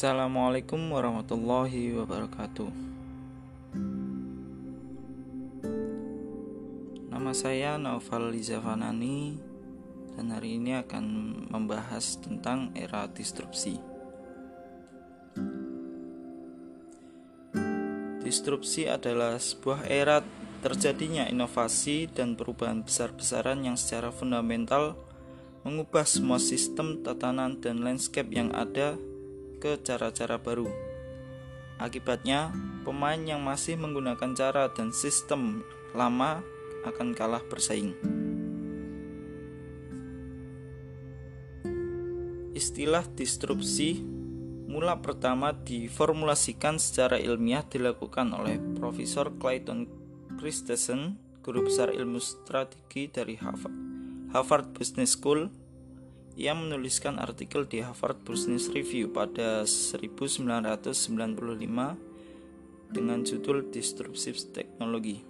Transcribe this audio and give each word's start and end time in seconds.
Assalamualaikum 0.00 0.96
warahmatullahi 0.96 1.92
wabarakatuh. 1.92 2.72
Nama 7.12 7.32
saya 7.36 7.76
Naufal 7.76 8.32
Lizafanani 8.32 9.36
dan 10.16 10.32
hari 10.32 10.56
ini 10.56 10.80
akan 10.80 11.04
membahas 11.52 12.16
tentang 12.16 12.72
era 12.72 13.12
disrupsi. 13.12 13.76
Disrupsi 18.24 18.88
adalah 18.88 19.36
sebuah 19.36 19.84
era 19.84 20.24
terjadinya 20.64 21.28
inovasi 21.28 22.08
dan 22.08 22.40
perubahan 22.40 22.88
besar-besaran 22.88 23.68
yang 23.68 23.76
secara 23.76 24.08
fundamental 24.08 24.96
mengubah 25.60 26.08
semua 26.08 26.40
sistem, 26.40 27.04
tatanan, 27.04 27.60
dan 27.60 27.84
landscape 27.84 28.32
yang 28.32 28.48
ada 28.56 28.96
ke 29.60 29.76
cara-cara 29.84 30.40
baru. 30.40 30.66
Akibatnya, 31.76 32.52
pemain 32.82 33.20
yang 33.20 33.44
masih 33.44 33.76
menggunakan 33.76 34.32
cara 34.32 34.72
dan 34.72 34.92
sistem 34.96 35.60
lama 35.92 36.40
akan 36.88 37.12
kalah 37.12 37.44
bersaing. 37.44 37.92
Istilah 42.56 43.04
disrupsi 43.16 44.00
mula 44.68 45.00
pertama 45.00 45.56
diformulasikan 45.56 46.76
secara 46.76 47.16
ilmiah 47.16 47.64
dilakukan 47.64 48.30
oleh 48.36 48.60
Profesor 48.76 49.32
Clayton 49.40 49.88
Christensen, 50.36 51.16
guru 51.40 51.66
besar 51.66 51.90
ilmu 51.90 52.20
strategi 52.20 53.08
dari 53.08 53.34
Harvard, 53.40 53.76
Harvard 54.36 54.66
Business 54.76 55.16
School 55.16 55.48
ia 56.38 56.54
menuliskan 56.54 57.18
artikel 57.18 57.66
di 57.66 57.82
Harvard 57.82 58.22
Business 58.22 58.70
Review 58.70 59.10
pada 59.10 59.66
1995 59.66 60.92
dengan 62.90 63.22
judul 63.22 63.70
Disruptive 63.70 64.38
Technology. 64.54 65.22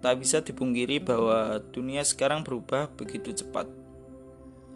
Tak 0.00 0.16
bisa 0.16 0.40
dipungkiri 0.40 1.04
bahwa 1.04 1.60
dunia 1.76 2.00
sekarang 2.00 2.40
berubah 2.40 2.88
begitu 2.96 3.36
cepat. 3.36 3.68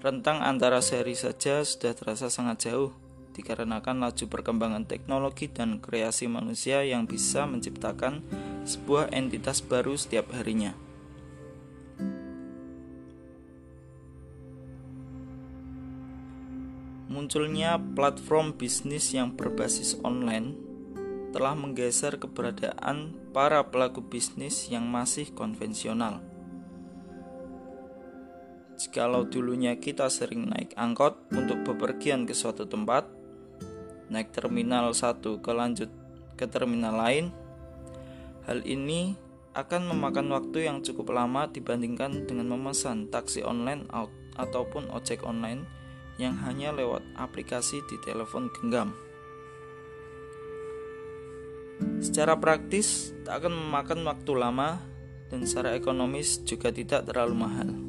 Rentang 0.04 0.44
antara 0.44 0.84
sehari 0.84 1.16
saja 1.16 1.64
sudah 1.64 1.96
terasa 1.96 2.28
sangat 2.28 2.68
jauh 2.68 2.92
dikarenakan 3.34 3.98
laju 3.98 4.24
perkembangan 4.30 4.86
teknologi 4.86 5.50
dan 5.50 5.82
kreasi 5.82 6.30
manusia 6.30 6.86
yang 6.86 7.10
bisa 7.10 7.44
menciptakan 7.50 8.22
sebuah 8.62 9.10
entitas 9.10 9.58
baru 9.60 9.98
setiap 9.98 10.30
harinya. 10.38 10.72
Munculnya 17.10 17.78
platform 17.94 18.54
bisnis 18.58 19.14
yang 19.14 19.34
berbasis 19.34 19.98
online 20.02 20.54
telah 21.34 21.58
menggeser 21.58 22.18
keberadaan 22.18 23.18
para 23.34 23.62
pelaku 23.66 24.02
bisnis 24.02 24.70
yang 24.70 24.86
masih 24.86 25.34
konvensional. 25.34 26.22
Jikalau 28.74 29.26
dulunya 29.30 29.78
kita 29.78 30.10
sering 30.10 30.50
naik 30.50 30.74
angkot 30.74 31.30
untuk 31.30 31.62
bepergian 31.62 32.26
ke 32.26 32.34
suatu 32.34 32.66
tempat, 32.66 33.06
naik 34.12 34.32
terminal 34.34 34.92
satu 34.92 35.40
ke 35.40 35.50
lanjut 35.54 35.88
ke 36.34 36.44
terminal 36.50 36.98
lain, 36.98 37.30
Hal 38.44 38.60
ini 38.68 39.16
akan 39.56 39.88
memakan 39.88 40.28
waktu 40.28 40.68
yang 40.68 40.84
cukup 40.84 41.16
lama 41.16 41.48
dibandingkan 41.48 42.28
dengan 42.28 42.52
memesan 42.52 43.08
taksi 43.08 43.40
online 43.40 43.88
ataupun 44.36 44.92
ojek 44.92 45.24
online 45.24 45.64
yang 46.20 46.36
hanya 46.44 46.68
lewat 46.76 47.00
aplikasi 47.16 47.80
di 47.88 47.96
telepon 48.04 48.52
genggam. 48.52 48.92
Secara 52.04 52.36
praktis, 52.36 53.16
tak 53.24 53.42
akan 53.42 53.56
memakan 53.56 54.04
waktu 54.04 54.32
lama 54.36 54.76
dan 55.32 55.48
secara 55.48 55.72
ekonomis 55.72 56.44
juga 56.44 56.68
tidak 56.68 57.08
terlalu 57.08 57.34
mahal. 57.34 57.83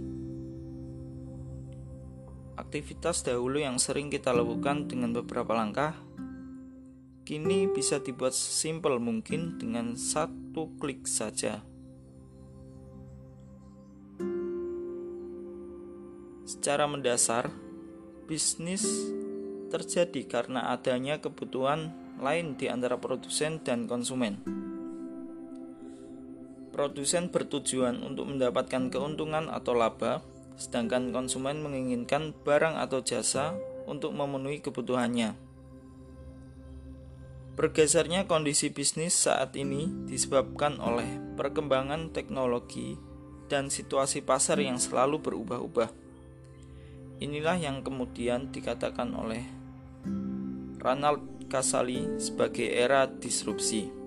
Aktivitas 2.55 3.27
dahulu 3.27 3.59
yang 3.59 3.75
sering 3.75 4.07
kita 4.07 4.31
lakukan 4.31 4.87
dengan 4.87 5.11
beberapa 5.11 5.51
langkah 5.51 5.91
kini 7.25 7.65
bisa 7.65 7.99
dibuat 7.99 8.37
sesimpel 8.37 9.01
mungkin 9.01 9.57
dengan 9.57 9.97
satu 9.97 10.71
klik 10.77 11.09
saja. 11.09 11.65
Secara 16.45 16.85
mendasar, 16.85 17.49
bisnis 18.29 18.85
terjadi 19.73 20.21
karena 20.29 20.69
adanya 20.69 21.17
kebutuhan 21.17 21.89
lain 22.21 22.53
di 22.55 22.69
antara 22.69 23.01
produsen 23.01 23.65
dan 23.65 23.89
konsumen. 23.89 24.39
Produsen 26.69 27.33
bertujuan 27.33 28.05
untuk 28.05 28.29
mendapatkan 28.29 28.93
keuntungan 28.93 29.49
atau 29.49 29.73
laba, 29.73 30.21
sedangkan 30.55 31.11
konsumen 31.11 31.59
menginginkan 31.59 32.31
barang 32.43 32.79
atau 32.79 33.03
jasa 33.03 33.55
untuk 33.85 34.15
memenuhi 34.15 34.59
kebutuhannya. 34.59 35.35
Bergesernya 37.55 38.27
kondisi 38.27 38.67
bisnis 38.67 39.15
saat 39.15 39.55
ini 39.55 39.87
disebabkan 40.11 40.75
oleh 40.83 41.07
perkembangan 41.39 42.11
teknologi 42.11 42.99
dan 43.47 43.71
situasi 43.71 44.19
pasar 44.19 44.59
yang 44.59 44.75
selalu 44.75 45.23
berubah-ubah. 45.23 45.87
Inilah 47.23 47.55
yang 47.55 47.79
kemudian 47.79 48.51
dikatakan 48.51 49.15
oleh 49.15 49.47
Ronald 50.83 51.47
Kasali 51.47 52.19
sebagai 52.19 52.67
era 52.67 53.07
disrupsi. 53.07 54.04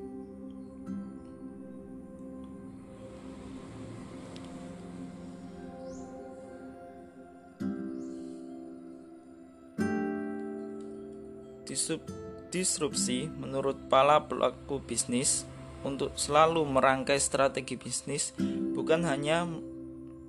Disrupsi 12.48 13.28
menurut 13.28 13.76
para 13.92 14.24
pelaku 14.24 14.80
bisnis 14.80 15.44
untuk 15.84 16.16
selalu 16.16 16.64
merangkai 16.64 17.20
strategi 17.20 17.76
bisnis 17.76 18.32
bukan 18.72 19.04
hanya 19.04 19.44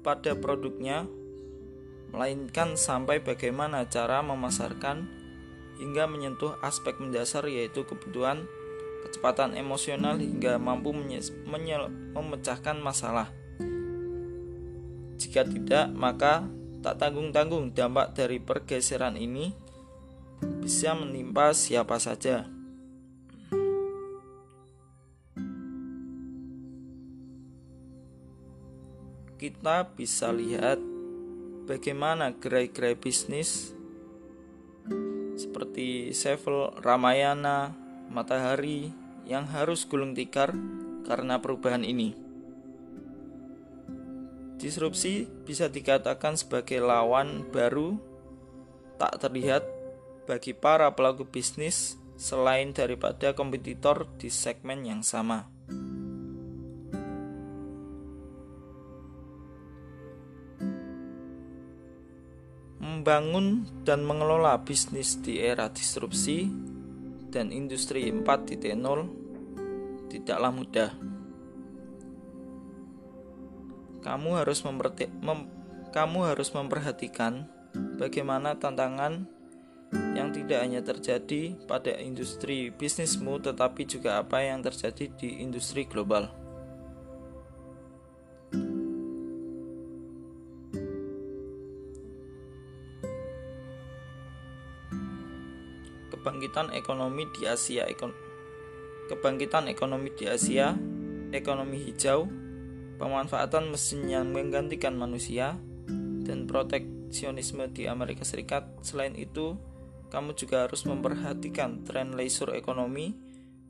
pada 0.04 0.36
produknya 0.36 1.08
melainkan 2.12 2.76
sampai 2.76 3.24
bagaimana 3.24 3.88
cara 3.88 4.20
memasarkan 4.20 5.08
hingga 5.80 6.12
menyentuh 6.12 6.60
aspek 6.60 7.00
mendasar 7.00 7.48
yaitu 7.48 7.88
kebutuhan 7.88 8.44
kecepatan 9.08 9.56
emosional 9.56 10.20
hingga 10.20 10.60
mampu 10.60 10.92
memecahkan 10.92 12.78
masalah. 12.84 13.32
Jika 15.20 15.48
tidak, 15.48 15.88
maka 15.96 16.48
tak 16.80 17.00
tanggung-tanggung 17.00 17.76
dampak 17.76 18.16
dari 18.16 18.40
pergeseran 18.40 19.16
ini 19.20 19.52
bisa 20.42 20.94
menimpa 20.94 21.52
siapa 21.52 21.98
saja. 21.98 22.48
Kita 29.40 29.88
bisa 29.96 30.36
lihat 30.36 30.84
bagaimana 31.64 32.36
gerai-gerai 32.36 33.00
bisnis 33.00 33.72
seperti 35.40 36.12
Sevel, 36.12 36.76
Ramayana, 36.84 37.72
Matahari 38.12 38.92
yang 39.24 39.48
harus 39.48 39.88
gulung 39.88 40.12
tikar 40.12 40.52
karena 41.08 41.40
perubahan 41.40 41.88
ini. 41.88 42.12
Disrupsi 44.60 45.24
bisa 45.48 45.72
dikatakan 45.72 46.36
sebagai 46.36 46.84
lawan 46.84 47.48
baru 47.48 47.96
tak 49.00 49.24
terlihat 49.24 49.79
bagi 50.30 50.54
para 50.54 50.94
pelaku 50.94 51.26
bisnis 51.26 51.98
selain 52.14 52.70
daripada 52.70 53.34
kompetitor 53.34 54.06
di 54.22 54.30
segmen 54.30 54.86
yang 54.86 55.02
sama. 55.02 55.50
Membangun 62.78 63.66
dan 63.82 64.06
mengelola 64.06 64.62
bisnis 64.62 65.18
di 65.18 65.42
era 65.42 65.74
disrupsi 65.74 66.46
dan 67.34 67.50
industri 67.50 68.06
4.0 68.14 70.14
tidaklah 70.14 70.54
mudah. 70.54 70.94
Kamu 74.06 74.30
harus 74.38 74.62
kamu 75.90 76.20
harus 76.22 76.54
memperhatikan 76.54 77.50
bagaimana 77.98 78.62
tantangan 78.62 79.39
yang 80.30 80.46
tidak 80.46 80.60
hanya 80.62 80.82
terjadi 80.86 81.58
pada 81.66 81.98
industri 81.98 82.70
bisnismu, 82.70 83.42
tetapi 83.42 83.82
juga 83.90 84.22
apa 84.22 84.46
yang 84.46 84.62
terjadi 84.62 85.10
di 85.18 85.42
industri 85.42 85.90
global. 85.90 86.30
Kebangkitan 96.14 96.78
ekonomi 96.78 97.26
di 97.34 97.50
Asia 97.50 97.90
ekon 97.90 98.14
Kebangkitan 99.10 99.66
ekonomi 99.66 100.14
di 100.14 100.30
Asia, 100.30 100.78
ekonomi 101.34 101.82
hijau, 101.90 102.30
pemanfaatan 103.02 103.74
mesin 103.74 104.06
yang 104.06 104.30
menggantikan 104.30 104.94
manusia, 104.94 105.58
dan 106.22 106.46
protek 106.46 107.00
proteksionisme 107.10 107.66
di 107.74 107.90
Amerika 107.90 108.22
Serikat. 108.22 108.70
Selain 108.86 109.18
itu, 109.18 109.58
kamu 110.10 110.34
juga 110.34 110.66
harus 110.66 110.82
memperhatikan 110.90 111.86
tren 111.86 112.18
leisure 112.18 112.58
ekonomi, 112.58 113.14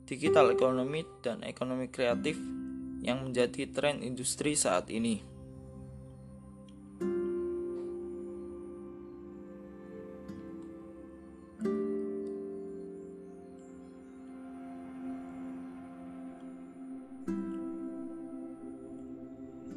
digital 0.08 0.48
ekonomi, 0.48 1.04
dan 1.20 1.44
ekonomi 1.44 1.92
kreatif 1.92 2.40
yang 3.04 3.28
menjadi 3.28 3.68
tren 3.68 4.00
industri 4.00 4.56
saat 4.56 4.88
ini. 4.88 5.20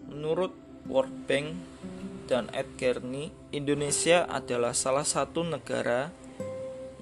Menurut 0.07 0.55
World 0.87 1.27
Bank 1.27 1.47
dan 2.31 2.47
Ed 2.55 2.79
Kearney, 2.79 3.35
Indonesia 3.51 4.23
adalah 4.31 4.71
salah 4.71 5.03
satu 5.03 5.43
negara 5.43 6.22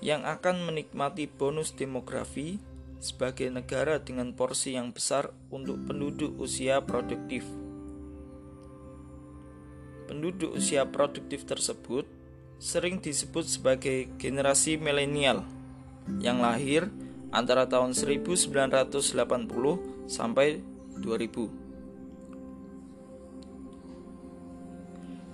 yang 0.01 0.25
akan 0.25 0.65
menikmati 0.65 1.29
bonus 1.29 1.71
demografi 1.77 2.57
sebagai 3.01 3.49
negara 3.53 4.01
dengan 4.01 4.33
porsi 4.33 4.73
yang 4.73 4.93
besar 4.93 5.29
untuk 5.53 5.77
penduduk 5.85 6.37
usia 6.41 6.81
produktif. 6.81 7.45
Penduduk 10.09 10.57
usia 10.57 10.85
produktif 10.89 11.45
tersebut 11.45 12.05
sering 12.61 13.01
disebut 13.01 13.45
sebagai 13.45 14.05
generasi 14.21 14.77
milenial 14.77 15.45
yang 16.21 16.41
lahir 16.41 16.89
antara 17.33 17.65
tahun 17.65 17.97
1980 17.97 18.51
sampai 20.05 20.61
2000. 21.01 21.61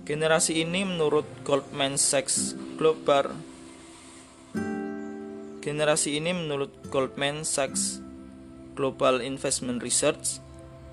Generasi 0.08 0.64
ini 0.64 0.88
menurut 0.88 1.28
Goldman 1.44 2.00
Sachs 2.00 2.56
Global 2.80 3.28
Generasi 5.58 6.18
ini 6.18 6.30
menurut 6.30 6.70
Goldman 6.88 7.42
Sachs 7.42 7.98
Global 8.78 9.18
Investment 9.26 9.82
Research 9.82 10.38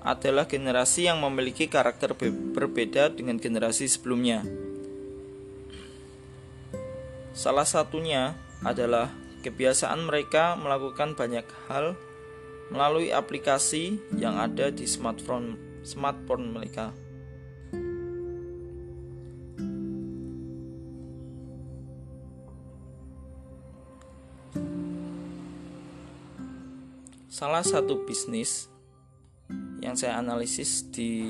adalah 0.02 0.46
generasi 0.46 1.06
yang 1.06 1.22
memiliki 1.22 1.70
karakter 1.70 2.14
berbeda 2.54 3.14
dengan 3.14 3.38
generasi 3.38 3.86
sebelumnya. 3.86 4.42
Salah 7.30 7.66
satunya 7.66 8.34
adalah 8.66 9.10
kebiasaan 9.46 10.02
mereka 10.02 10.58
melakukan 10.58 11.14
banyak 11.14 11.46
hal 11.70 11.94
melalui 12.74 13.14
aplikasi 13.14 14.02
yang 14.18 14.42
ada 14.42 14.74
di 14.74 14.86
smartphone 14.90 15.54
smartphone 15.86 16.50
mereka. 16.50 16.90
Salah 27.36 27.60
satu 27.60 28.08
bisnis 28.08 28.64
yang 29.84 29.92
saya 29.92 30.16
analisis 30.16 30.88
di 30.88 31.20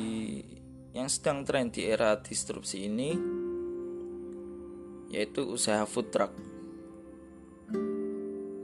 yang 0.95 1.11
sedang 1.11 1.43
tren 1.43 1.75
di 1.75 1.83
era 1.83 2.15
disrupsi 2.23 2.87
ini 2.87 3.11
yaitu 5.11 5.43
usaha 5.51 5.83
food 5.83 6.15
truck. 6.15 6.31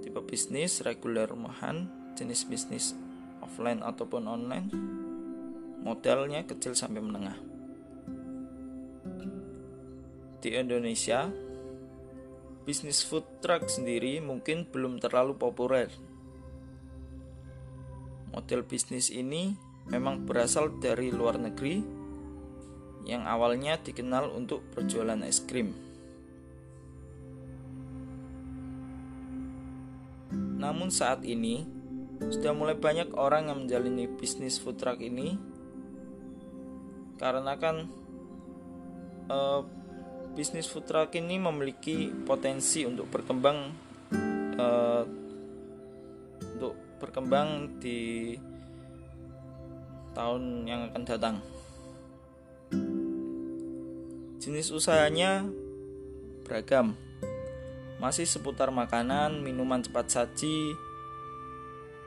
Tipe 0.07 0.23
bisnis 0.23 0.87
reguler 0.87 1.27
rumahan, 1.35 1.91
jenis 2.15 2.47
bisnis 2.47 2.95
offline 3.43 3.83
ataupun 3.83 4.23
online, 4.23 4.71
modalnya 5.83 6.47
kecil 6.47 6.79
sampai 6.79 7.03
menengah. 7.03 7.43
Di 10.39 10.55
Indonesia, 10.55 11.27
bisnis 12.63 13.03
food 13.03 13.27
truck 13.43 13.67
sendiri 13.67 14.23
mungkin 14.23 14.63
belum 14.71 15.03
terlalu 15.03 15.35
populer 15.35 15.91
Model 18.33 18.65
bisnis 18.65 19.13
ini 19.13 19.53
memang 19.93 20.25
berasal 20.25 20.81
dari 20.81 21.13
luar 21.13 21.37
negeri 21.37 21.85
yang 23.05 23.27
awalnya 23.27 23.77
dikenal 23.77 24.31
untuk 24.33 24.63
berjualan 24.73 25.21
es 25.27 25.43
krim. 25.43 25.75
Namun 30.33 30.89
saat 30.95 31.27
ini 31.27 31.67
sudah 32.23 32.55
mulai 32.55 32.79
banyak 32.79 33.19
orang 33.19 33.51
yang 33.51 33.67
menjalani 33.67 34.07
bisnis 34.07 34.63
food 34.63 34.79
truck 34.79 35.03
ini 35.03 35.35
karena 37.19 37.59
kan 37.59 37.91
uh, 39.27 39.61
bisnis 40.33 40.71
food 40.71 40.87
truck 40.87 41.11
ini 41.19 41.43
memiliki 41.43 42.09
potensi 42.25 42.87
untuk 42.87 43.11
berkembang 43.11 43.59
uh, 44.57 45.03
berkembang 47.03 47.83
di 47.83 48.39
tahun 50.15 50.71
yang 50.71 50.87
akan 50.95 51.03
datang. 51.03 51.37
Jenis 54.39 54.71
usahanya 54.71 55.43
beragam, 56.47 56.95
masih 57.99 58.27
seputar 58.27 58.71
makanan, 58.71 59.43
minuman 59.43 59.83
cepat 59.83 60.07
saji, 60.11 60.79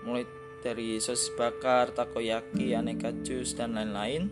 mulai 0.08 0.24
dari 0.64 1.00
sosis 1.04 1.32
bakar, 1.36 1.92
takoyaki, 1.92 2.72
aneka 2.76 3.12
jus, 3.24 3.56
dan 3.56 3.76
lain-lain. 3.76 4.32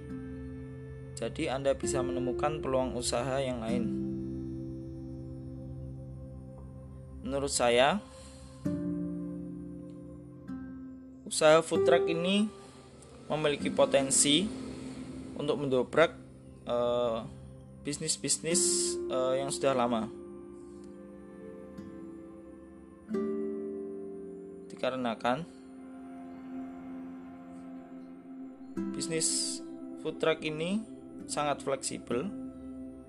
Jadi 1.13 1.47
Anda 1.47 1.77
bisa 1.77 2.01
menemukan 2.01 2.59
peluang 2.59 2.97
usaha 2.97 3.37
yang 3.39 3.61
lain. 3.61 3.83
Menurut 7.23 7.53
saya, 7.53 8.03
usaha 11.33 11.65
food 11.65 11.81
truck 11.81 12.05
ini 12.05 12.45
memiliki 13.25 13.73
potensi 13.73 14.45
untuk 15.33 15.65
mendobrak 15.65 16.13
uh, 16.69 17.25
bisnis-bisnis 17.81 18.93
uh, 19.09 19.33
yang 19.41 19.49
sudah 19.49 19.73
lama. 19.73 20.13
Dikarenakan 24.69 25.41
bisnis 28.93 29.57
food 30.05 30.21
truck 30.21 30.37
ini 30.45 30.85
sangat 31.25 31.65
fleksibel 31.65 32.29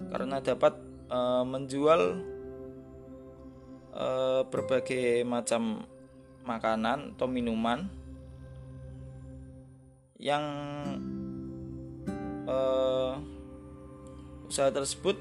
karena 0.09 0.41
dapat 0.41 0.73
uh, 1.13 1.45
menjual 1.45 2.25
uh, 3.93 4.49
berbagai 4.49 5.29
macam 5.29 5.85
makanan 6.49 7.13
atau 7.21 7.29
minuman 7.29 8.04
yang 10.25 10.45
uh, 12.49 13.21
usaha 14.49 14.73
tersebut 14.73 15.21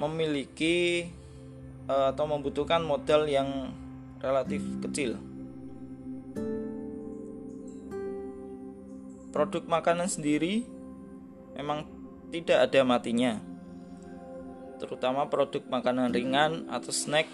memiliki 0.00 1.12
uh, 1.84 2.08
atau 2.08 2.24
membutuhkan 2.24 2.80
modal 2.80 3.28
yang 3.28 3.68
relatif 4.24 4.64
kecil. 4.80 5.20
Produk 9.28 9.68
makanan 9.68 10.08
sendiri 10.08 10.64
memang 11.52 11.84
tidak 12.32 12.64
ada 12.64 12.80
matinya, 12.80 13.44
terutama 14.80 15.28
produk 15.28 15.60
makanan 15.68 16.16
ringan 16.16 16.64
atau 16.72 16.88
snack. 16.88 17.28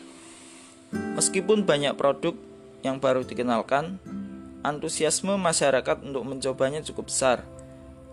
Meskipun 0.90 1.62
banyak 1.62 1.94
produk 1.94 2.34
yang 2.82 2.98
baru 2.98 3.22
dikenalkan, 3.22 4.00
antusiasme 4.60 5.36
masyarakat 5.40 6.04
untuk 6.04 6.24
mencobanya 6.28 6.84
cukup 6.84 7.08
besar. 7.08 7.48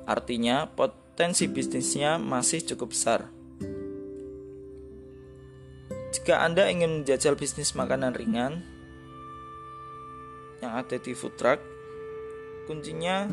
Artinya, 0.07 0.71
potensi 0.71 1.51
bisnisnya 1.51 2.15
masih 2.15 2.63
cukup 2.63 2.95
besar. 2.95 3.27
Jika 6.15 6.39
Anda 6.43 6.71
ingin 6.71 7.03
menjajal 7.03 7.35
bisnis 7.35 7.75
makanan 7.75 8.15
ringan 8.15 8.63
yang 10.63 10.73
ada 10.73 10.95
di 10.95 11.11
food 11.11 11.35
truck, 11.35 11.59
kuncinya 12.65 13.27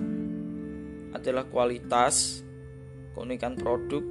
adalah 1.14 1.46
kualitas, 1.46 2.42
keunikan 3.14 3.54
produk. 3.54 4.02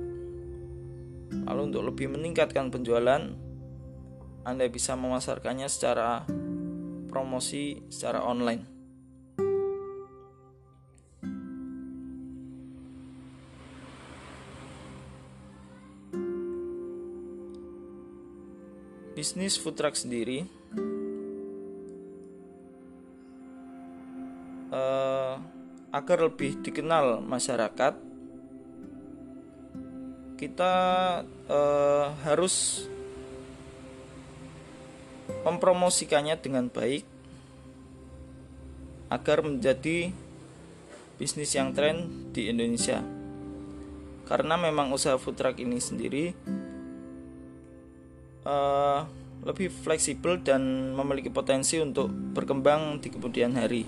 Lalu 1.43 1.61
untuk 1.69 1.83
lebih 1.91 2.07
meningkatkan 2.15 2.71
penjualan, 2.71 3.35
Anda 4.47 4.65
bisa 4.71 4.95
memasarkannya 4.95 5.67
secara 5.67 6.23
promosi 7.11 7.83
secara 7.91 8.23
online. 8.23 8.72
Bisnis 19.23 19.55
food 19.55 19.79
truck 19.79 19.95
sendiri 19.95 20.43
uh, 24.67 25.39
agar 25.95 26.27
lebih 26.27 26.59
dikenal 26.59 27.23
masyarakat 27.23 27.95
kita 30.35 30.73
uh, 31.47 32.11
harus 32.27 32.83
mempromosikannya 35.47 36.35
dengan 36.35 36.67
baik 36.67 37.07
agar 39.07 39.39
menjadi 39.39 40.11
bisnis 41.15 41.55
yang 41.55 41.71
tren 41.71 42.27
di 42.35 42.51
Indonesia. 42.51 42.99
Karena 44.27 44.59
memang 44.59 44.91
usaha 44.91 45.15
food 45.15 45.39
truck 45.39 45.55
ini 45.63 45.79
sendiri 45.79 46.35
uh, 48.47 49.03
lebih 49.43 49.67
fleksibel 49.67 50.39
dan 50.39 50.95
memiliki 50.95 51.27
potensi 51.27 51.75
untuk 51.79 52.07
berkembang 52.07 53.03
di 53.03 53.11
kemudian 53.11 53.59
hari. 53.59 53.83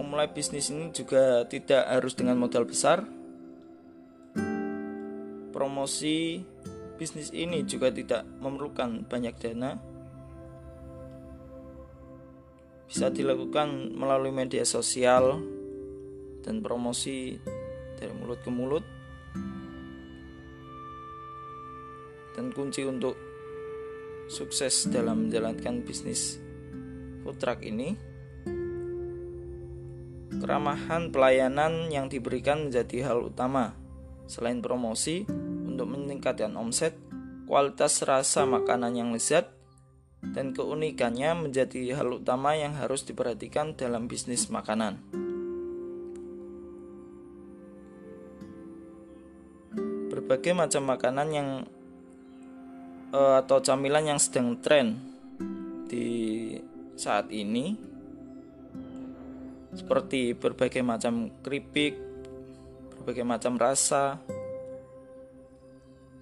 Memulai 0.00 0.32
bisnis 0.32 0.72
ini 0.72 0.88
juga 0.96 1.44
tidak 1.44 1.84
harus 1.92 2.16
dengan 2.16 2.40
modal 2.40 2.64
besar. 2.64 3.04
Promosi 5.52 6.40
bisnis 6.96 7.28
ini 7.36 7.68
juga 7.68 7.92
tidak 7.92 8.24
memerlukan 8.40 9.04
banyak 9.04 9.34
dana. 9.36 9.76
Bisa 12.88 13.12
dilakukan 13.12 13.92
melalui 13.92 14.34
media 14.34 14.64
sosial 14.66 15.59
dan 16.50 16.66
promosi 16.66 17.38
dari 17.94 18.10
mulut 18.10 18.42
ke 18.42 18.50
mulut. 18.50 18.82
Dan 22.34 22.50
kunci 22.50 22.82
untuk 22.82 23.14
sukses 24.26 24.90
dalam 24.90 25.30
menjalankan 25.30 25.86
bisnis 25.86 26.42
food 27.22 27.38
truck 27.38 27.62
ini 27.62 27.94
keramahan 30.42 31.14
pelayanan 31.14 31.86
yang 31.94 32.10
diberikan 32.10 32.66
menjadi 32.66 33.06
hal 33.14 33.30
utama 33.30 33.78
selain 34.26 34.58
promosi 34.58 35.22
untuk 35.62 35.86
meningkatkan 35.86 36.54
omset, 36.58 36.98
kualitas 37.46 38.02
rasa 38.02 38.42
makanan 38.42 38.98
yang 38.98 39.10
lezat, 39.14 39.54
dan 40.34 40.50
keunikannya 40.50 41.46
menjadi 41.46 41.98
hal 41.98 42.22
utama 42.22 42.58
yang 42.58 42.74
harus 42.74 43.06
diperhatikan 43.06 43.74
dalam 43.78 44.06
bisnis 44.06 44.50
makanan. 44.50 45.29
Berbagai 50.30 50.54
macam 50.54 50.94
makanan 50.94 51.28
yang 51.34 51.48
uh, 53.10 53.42
atau 53.42 53.58
camilan 53.58 54.14
yang 54.14 54.20
sedang 54.22 54.62
tren 54.62 54.94
di 55.90 56.54
saat 56.94 57.34
ini. 57.34 57.74
Seperti 59.74 60.38
berbagai 60.38 60.86
macam 60.86 61.34
keripik, 61.42 61.98
berbagai 62.94 63.26
macam 63.26 63.58
rasa, 63.58 64.22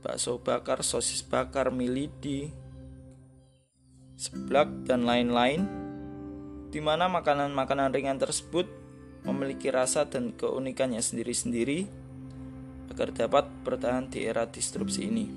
bakso 0.01 0.41
bakar, 0.41 0.81
sosis 0.81 1.21
bakar, 1.21 1.69
milidi, 1.69 2.49
seblak, 4.17 4.89
dan 4.89 5.05
lain-lain, 5.05 5.69
di 6.73 6.81
mana 6.81 7.13
makanan-makanan 7.13 7.93
ringan 7.93 8.17
tersebut 8.17 8.73
memiliki 9.29 9.69
rasa 9.69 10.09
dan 10.09 10.33
keunikannya 10.33 11.05
sendiri-sendiri 11.05 11.98
agar 12.99 13.15
dapat 13.15 13.47
bertahan 13.63 14.11
di 14.11 14.27
era 14.27 14.43
disrupsi 14.43 15.07
ini. 15.07 15.31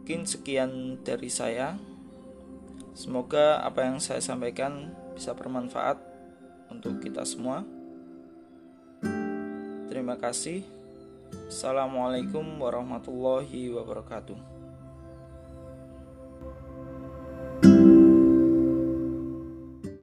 Mungkin 0.00 0.24
sekian 0.24 0.96
dari 1.04 1.28
saya. 1.28 1.76
Semoga 2.96 3.60
apa 3.60 3.84
yang 3.84 4.00
saya 4.00 4.24
sampaikan 4.24 4.96
bisa 5.12 5.36
bermanfaat 5.36 6.00
untuk 6.72 7.04
kita 7.04 7.20
semua. 7.28 7.68
Terima 9.92 10.16
kasih. 10.16 10.64
Assalamualaikum 11.44 12.48
warahmatullahi 12.56 13.68
wabarakatuh. 13.76 14.53